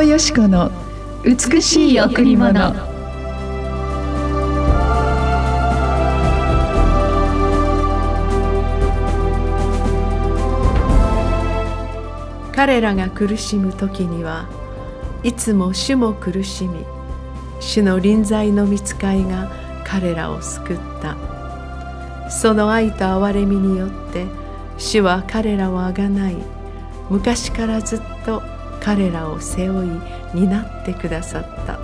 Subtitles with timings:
[0.00, 0.70] 藤よし子の
[1.24, 2.72] 美しい贈り物。
[12.50, 14.48] 彼らが苦しむ時には
[15.22, 16.86] いつも主も苦しみ
[17.60, 19.50] 主の臨在の見つかいが
[19.84, 22.30] 彼らを救った。
[22.30, 24.24] その愛と憐れみによって
[24.78, 26.36] 主は彼らをあがない。
[27.10, 28.42] 昔からずっと
[28.80, 29.90] 彼らを背負い
[30.34, 31.78] 担ってくださった。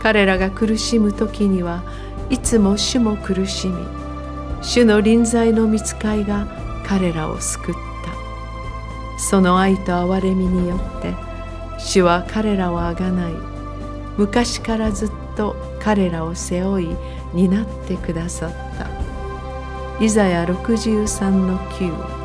[0.00, 1.82] 彼らが苦しむ時には
[2.28, 3.86] いつも主も苦しみ
[4.60, 6.46] 主の臨在の見つかいが
[6.84, 7.80] 彼らを救った。
[9.18, 11.14] その愛と憐れみによって
[11.78, 13.32] 主は彼らをあがない。
[14.16, 16.96] 昔からずっと彼らを背負い
[17.34, 18.88] 担ってくださった。
[20.04, 22.21] イザヤ63の9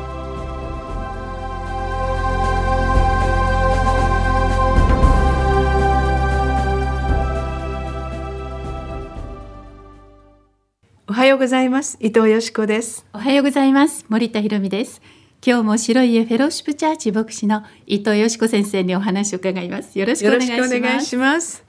[11.38, 11.96] うございます。
[12.00, 13.06] 伊藤よしこです。
[13.12, 14.04] おはようございます。
[14.08, 15.00] 森田博美です。
[15.46, 19.96] 今日も白い家フェローシップチャーチ牧師の伊藤よしこ先生にお話を伺います。
[19.96, 21.64] よろしくお願いします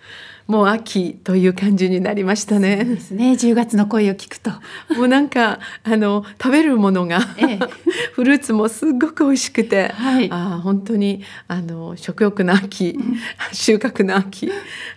[0.49, 2.83] もう秋という感じになりましたね。
[2.83, 3.33] ですね。
[3.33, 4.49] 10月の声を聞くと、
[4.97, 7.59] もうなんかあの食べるものが、ええ、
[8.13, 12.97] フルーツもすっごく美味しくて、はい、あ本当にあの食欲の秋、
[13.53, 14.51] 収穫の秋、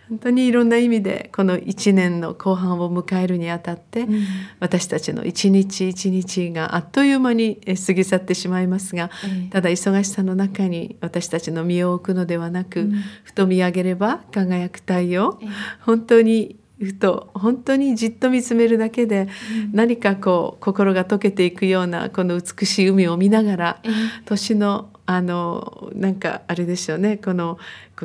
[0.08, 4.24] 本当にいろんな意味でこの1年の後半を迎えるにあたって、うん、
[4.58, 15.41] 私たちの一日一日があっという間に過ぎ去ってしまいますが、え、ただ忙しさの中に私たちの身を置くのではなく、うん、ふと見上げれば輝く太陽。
[15.80, 19.28] 本当にふと本当にじっと見つめるだけで、
[19.72, 23.82] 何かこう心が溶けていくようなこの美しい海を見ながら、
[24.24, 27.58] 年のあのなんかあれですよねこの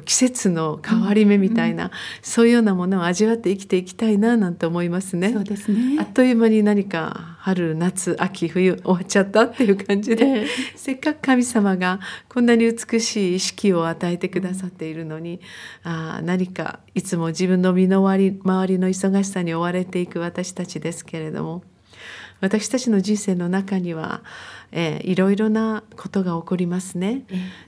[0.06, 5.31] 季節の変わり目みたいな、うんうん、そういうようなものを味わって生きていきたいななんて思いますね。
[5.31, 15.39] そうですねあっという間に何か春夏秋冬終わっちゃったっていう感じで、えー、せっかく神様がこんなに美しい意識を与えてくださっているのに、
[15.85, 21.63] うん、あ何かいつも自分の身の回り周りの忙しさに追われていく私たちですけれども。
[22.40, 24.22] 私たちの人生の中には、
[24.72, 27.24] えー、いろいろなことが起こりますね。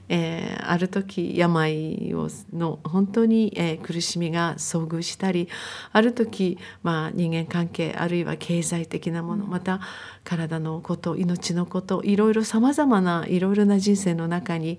[0.08, 5.48] えー、ある時病をの本当に、えー、苦しみが遭遇したり
[5.92, 9.80] ある時、まあ、人間関係あるいは経済的なものまた
[10.24, 14.78] 体のこと命のこといろいろさまざまないろいろな人生の中に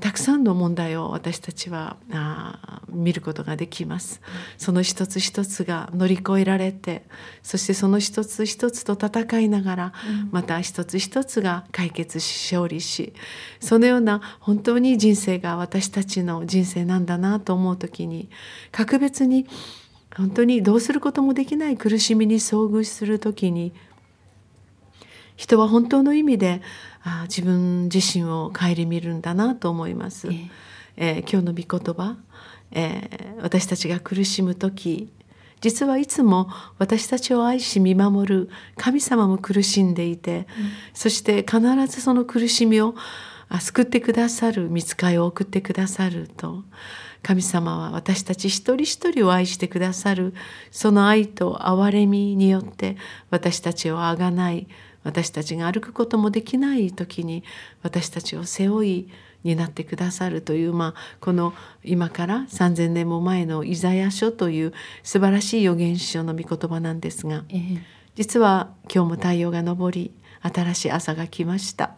[0.00, 4.20] たくさんの問題を私たちはあ見ることができます。
[4.58, 7.06] その一つ一つが乗り越えられて
[7.42, 9.92] そしてその一つ一つと戦いながら、
[10.30, 13.14] また一つ一つが解決し勝利し
[13.60, 18.28] そのような本当に人生が私たちの人生なんだなと思う時に
[18.72, 19.46] 格別に
[20.16, 23.74] 本当にどうすることもできない苦しみに遭遇する時に
[25.36, 26.62] 人は本当の意味で
[27.02, 30.28] あ自分自身を顧みるんだなと思います。
[30.28, 30.48] えー、
[30.96, 32.16] えー、今日の御言葉、
[32.72, 35.10] えー、私たちが苦しむ時
[35.60, 36.48] 実はいつも
[36.78, 40.46] 私たちを愛し見守る神様も苦しんでいて、うん、
[40.92, 42.94] そして必ずその苦しみを
[43.60, 46.64] 救ってくださる見つかいを送ってくださると
[47.22, 50.34] 神様は私たち一人一人を愛してくださる
[50.70, 52.96] その愛と憐れみによって
[53.30, 54.66] 私たちをあがない
[55.06, 57.44] 私たちが歩くこともできない時に
[57.82, 59.08] 私たちを背負い
[59.44, 64.72] になってくださるという、まあ、この今から3,000年も前のイザヤ書という
[65.04, 67.80] 素晴らしい預言書の御言葉なんですが、えー、
[68.16, 70.12] 実は今日も太陽が昇り
[70.42, 71.96] 新しい朝が来ました。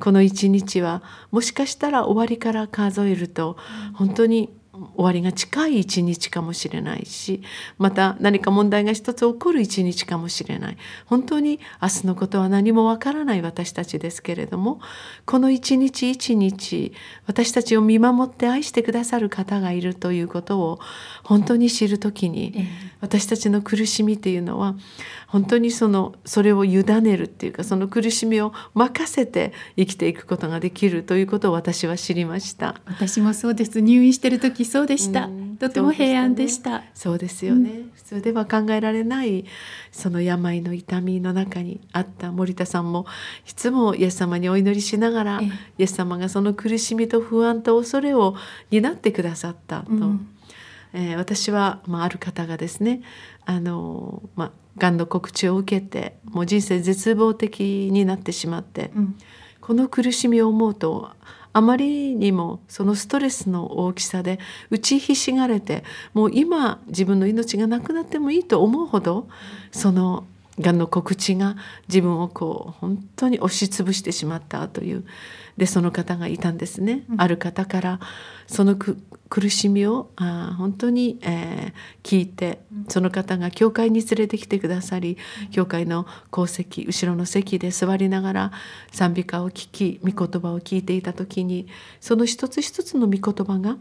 [0.00, 3.56] この一日はもしかしたら終わりから数えると
[3.94, 4.50] 本当に
[4.94, 7.42] 終わりが近い一日かもしれないし
[7.78, 10.76] また何か問題が一つ起こる一日かもしれない。
[11.06, 14.80] 本当に明日のことは何もわからない私たちですけれども
[15.24, 16.92] この一日一日
[17.26, 20.78] 私たちを見守って愛してくださる方がいるということを
[21.22, 22.68] 本当に知る時に
[23.00, 24.76] 私たちの苦しみというのは
[25.28, 32.76] 本当にそのそれを委ねるっていうかその苦しみを任せて生きていくことができるということを私は知りました。
[32.86, 33.80] 私もそうです。
[33.80, 36.84] 入院してる時そうでした、とても平安でした。
[36.92, 39.46] そうですよね、うん、普通では考えられない
[39.90, 43.06] その病の痛みの中にあった森田さんも
[43.48, 48.36] いつもイエス様にお祈りしながら、イエス様がその苦しみと不安と恐れを
[48.70, 50.28] 担ってくださったと、うん、
[50.92, 53.00] えー、私は、まあ、ある方がですね
[53.46, 59.16] あの、まあ、がんの告知を受けてもう人生絶望的になってしまって、うん、
[59.62, 61.12] この苦しみを思うと
[61.56, 64.38] あまりにもそのストレスの大きさで
[64.68, 69.26] 打ちひしがれてもう今自分の命がなくなってもいいと思うほど
[69.72, 70.26] その
[70.58, 71.56] がんの告知が
[71.88, 75.04] 自分をこう本当に押しつぶしてしまったという
[75.56, 78.00] でその方がいたんですね、うん、ある方から
[78.46, 85.18] その苦しみをあ本当に、えー、聞いてその方が教会に連れてきてくださり
[85.50, 88.52] 教会の功績後ろの席で座りながら
[88.92, 91.66] 賛美歌を聞き御言葉を聞いていた時に
[92.00, 93.76] その一つ一つの御言葉が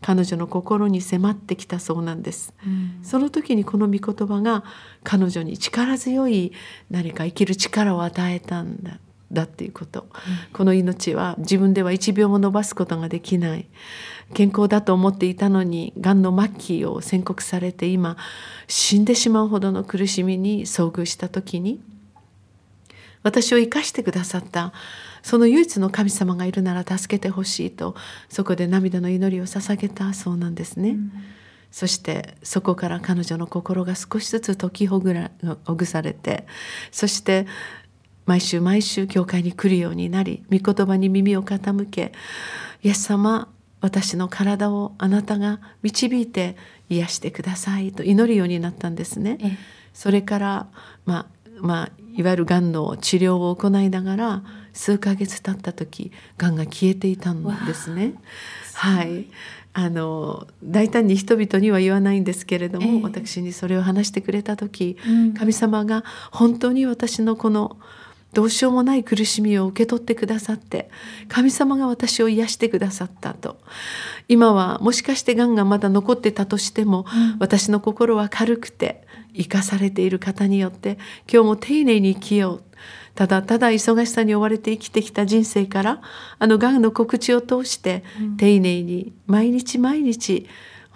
[0.00, 4.64] 彼女の心に迫ってきたそうなんです、うん、その時にこの御言葉が
[5.04, 6.52] 彼女に力強い
[6.90, 8.98] 何か生きる力を与えたんだ
[9.32, 10.08] だっていうこと、うん、
[10.52, 13.66] この命は自分では1秒も伸ばすことができない。
[14.34, 18.16] 健康だと思っていたのにがんの末期を宣告されて今
[18.68, 21.80] 死んでしまうほどの苦しみに遭遇した時に
[23.22, 24.72] 私を生かしてくださった
[25.22, 27.94] その唯一の神様がいるなら助けてほしいと
[28.28, 30.90] そこで涙の祈りを捧げたそうなんですね。
[30.90, 31.12] うん、
[31.70, 35.30] そしてそこから彼女の心が少しずつ解きほぐら
[35.64, 36.46] ほぐされて
[36.90, 37.46] そして
[38.26, 42.12] 毎週毎週教会に来るようになり御言葉に耳を傾け
[42.82, 43.48] 「イエス様
[43.80, 46.56] 私の体をあなたが導いて
[46.88, 49.58] 癒してください」と祈るようになったんですね。
[49.92, 50.68] それから
[51.04, 51.26] まあ
[51.60, 54.42] まあいわゆるがんの治療を行いながら
[54.72, 58.14] 数ヶ月経った時がんが消えていたんですね。
[58.74, 59.26] はい、
[59.72, 67.76] あの大胆に人々には言わないんですけれども、えー、私にそれを話してくれた時、うん、神様が本当に私のこの
[68.32, 70.88] どうしようもない苦しみを受け取ってくださって
[71.28, 73.58] 神様が私を癒してくださったと。
[74.28, 79.04] 今はもしかしてがんがまだ残ってたとしても、うん、私の心は軽くて
[79.34, 80.98] 生かされている方によって
[81.30, 82.62] 今日も丁寧に生きよう。
[83.14, 86.00] ただただ忙しさに追われて生きてきた人生から
[86.38, 88.04] あのがんの告知を通して
[88.38, 90.46] 丁寧に毎日毎日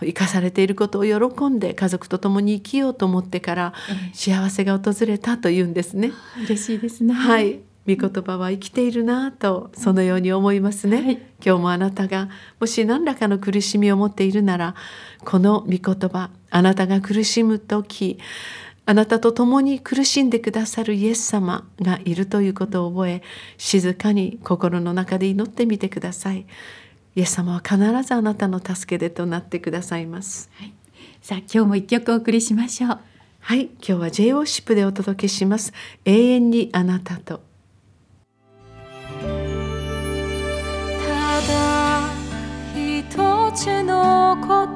[0.00, 3.72] 生かされていることを喜んで家族と共に生きようと思ってから
[4.12, 6.12] 幸せが訪れたというんですね。
[6.44, 7.14] 嬉しいですね。
[7.14, 7.60] はい。
[7.86, 11.14] 御言葉は生きているなとそのように思いますね、はい、
[11.44, 14.74] 今日もあなたがもし何らかの苦しみを持っているなら
[15.24, 18.18] この御言葉あなたが苦しむ時
[18.86, 23.22] あなたと共に苦しんでくださるイエス様がいるということを覚え
[23.56, 26.46] 静かに心の中で祈ってみてください
[27.14, 30.72] イエス様は必ずあなたの助けでとなってくださいます、はい、
[31.22, 32.98] さあ今日も一曲お送りしましょう。
[33.46, 33.66] はい。
[33.66, 35.74] 今日は J オーシップでお届けします。
[36.06, 37.42] 永遠にあなたと。
[39.20, 39.20] た
[41.46, 42.08] だ
[42.74, 44.73] 一つのこと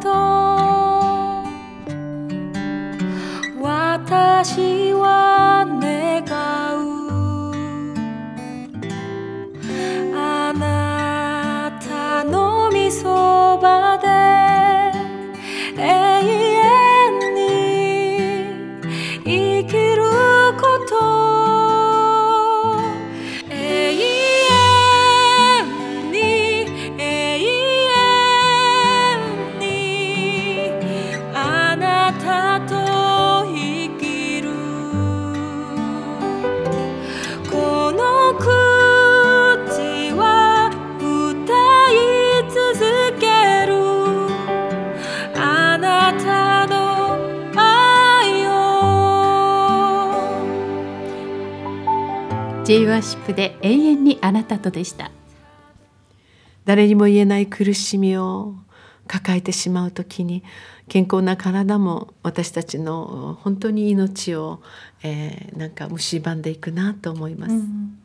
[52.69, 55.11] J ワーシップで永遠にあなたとでした
[56.67, 58.57] 誰にも言えない苦しみを
[59.07, 60.45] 抱えてしまう時に
[60.87, 64.61] 健康な体も私たちの本当に命を、
[65.03, 67.55] えー、なんか蝕んでいくなと思います。
[67.55, 67.99] うん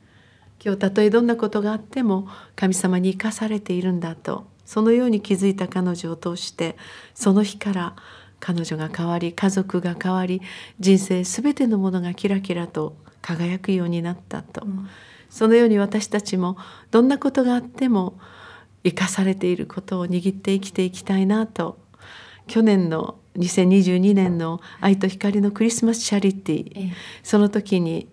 [0.64, 6.78] 今日たとえどんなことがあっても神様に生かされているんだとそのように気づいた彼女を通して
[7.14, 7.96] その日から
[8.40, 10.42] 彼女が変わり家族が変わり
[10.80, 14.88] 人生全てのものがキラキラと輝くようになったと、うん、
[15.30, 16.58] そのように私たちも
[16.92, 18.20] どんなことがあっても
[18.84, 21.82] 生かされていることを握って生きていきたいなと。
[22.46, 28.10] 去年の2022年の「愛と光のクリスマスチャリティ」ええ、その時に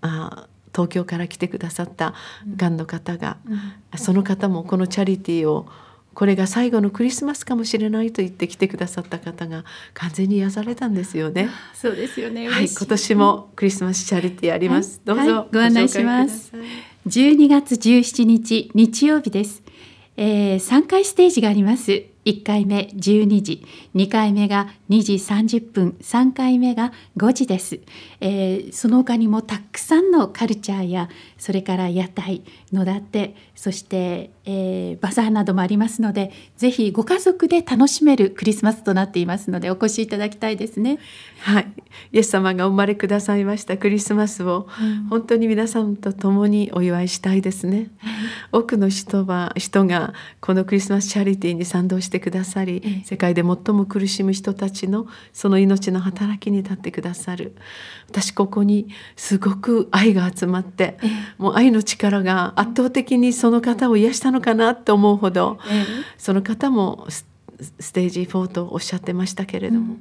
[0.00, 2.14] あ東京から来てくださった
[2.56, 5.68] がんの方が、うん、その方もこのチャリティーを
[6.14, 11.48] これが最後のクリスマスかもしれないと言って来てくださった方が完全に癒されたんですよね。
[11.74, 12.48] そうですよね。
[12.48, 15.00] はい、今年もクリスマスチャリティーあります。
[15.04, 16.52] はい、どうぞ、はい、ご案内します。
[17.06, 19.62] 12月17日日曜日です。
[20.16, 22.13] えー、3回ステージがあります。
[22.24, 27.80] 1回目12時2回目が2時30分3回目が5時です、
[28.20, 40.98] えーその他にもたくさんのカルチャーやそれから屋台野立てそして、えーバザーなどもありますのでぜひご家族で楽しめるクリスマスとなっていますのでお越しいただきたいですね。
[41.40, 41.66] はい、
[42.12, 44.66] イエス様がお生まれくださいましたクリスマスを
[45.10, 47.90] 本当に皆さんと共にお祝いしたいですね。
[48.52, 53.04] 多くの人は人がこのクリスマスチャリティーに賛同してくださり、ええ。
[53.04, 57.54] 世界で最も苦しむ人たちのその命の働きに立ってくださる。
[58.08, 60.98] 私ここにすごく愛が集まって、
[61.38, 65.58] もう愛の力が圧倒的にその方を癒したのかなと思うほど、
[66.18, 67.26] その方もス
[67.80, 69.96] ステージ4とおっしゃってましたけれども、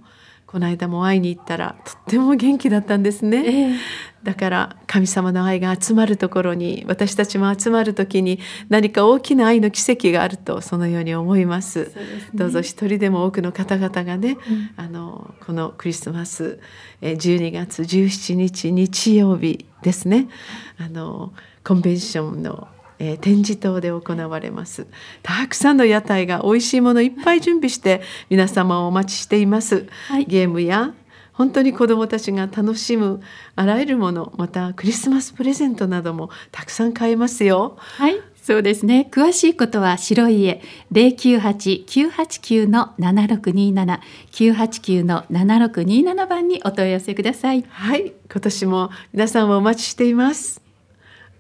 [0.54, 3.44] この間も会いに行ったらとっても元気だったんですね。
[3.44, 3.76] ええ
[4.24, 11.86] だから神様の愛が集まるところに私たちも集まる時に何か大きな愛の奇跡があるとそのように思います。
[11.86, 11.92] ね
[12.34, 14.38] どうぞ一人でも多くの方々がね、
[14.78, 16.60] あのこのクリスマス
[17.02, 20.30] えー12月17日日曜日ですね
[20.78, 21.34] あの
[21.64, 22.68] コンベンションの
[23.00, 24.88] えー展示棟で行われます。
[25.22, 30.26] たくさんの屋台が美味しいものいっぱい準備して皆様をお待ちしています、はい。
[30.26, 30.94] ゲームや
[31.34, 33.22] 本当に子どもたちが楽しむ
[33.56, 37.76] あらゆるものまたクリスマスプレゼントなどもたくさん買えますよ。
[37.78, 39.08] はい、そうですね。
[39.12, 44.02] 詳しいことは白い家零九八九八九の七六二七。
[44.32, 47.64] 九八九の七六二七番にお問い合わせください。
[47.68, 48.14] はい。
[48.32, 50.63] 今年も皆さんをお待ちしています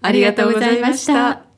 [0.04, 1.53] ありがとうございました。